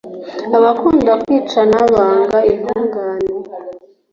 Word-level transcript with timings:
abakunda 0.57 1.11
kwicana 1.23 1.77
banga 1.93 2.39
intungane, 2.53 3.31